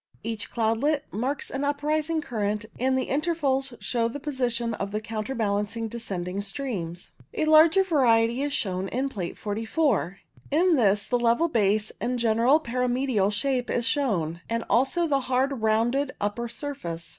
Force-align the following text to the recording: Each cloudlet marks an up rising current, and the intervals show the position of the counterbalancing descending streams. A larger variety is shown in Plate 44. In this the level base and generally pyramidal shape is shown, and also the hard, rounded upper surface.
Each 0.23 0.49
cloudlet 0.49 1.03
marks 1.11 1.51
an 1.51 1.63
up 1.63 1.83
rising 1.83 2.21
current, 2.21 2.65
and 2.79 2.97
the 2.97 3.03
intervals 3.03 3.75
show 3.79 4.07
the 4.07 4.19
position 4.19 4.73
of 4.73 4.89
the 4.89 4.99
counterbalancing 4.99 5.89
descending 5.89 6.41
streams. 6.41 7.11
A 7.35 7.45
larger 7.45 7.83
variety 7.83 8.41
is 8.41 8.51
shown 8.51 8.87
in 8.87 9.09
Plate 9.09 9.37
44. 9.37 10.17
In 10.49 10.73
this 10.75 11.05
the 11.05 11.19
level 11.19 11.49
base 11.49 11.91
and 12.01 12.17
generally 12.17 12.61
pyramidal 12.63 13.29
shape 13.29 13.69
is 13.69 13.85
shown, 13.85 14.41
and 14.49 14.63
also 14.71 15.05
the 15.05 15.19
hard, 15.29 15.61
rounded 15.61 16.13
upper 16.19 16.49
surface. 16.49 17.09